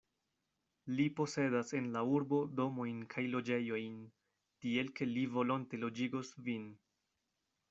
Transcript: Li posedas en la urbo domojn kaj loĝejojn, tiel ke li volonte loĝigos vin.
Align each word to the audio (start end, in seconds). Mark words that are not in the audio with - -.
Li 0.99 1.03
posedas 1.19 1.73
en 1.79 1.89
la 1.97 2.01
urbo 2.19 2.39
domojn 2.61 3.03
kaj 3.15 3.27
loĝejojn, 3.35 4.01
tiel 4.65 4.91
ke 5.01 5.11
li 5.13 5.29
volonte 5.37 5.83
loĝigos 5.87 6.33
vin. 6.51 6.67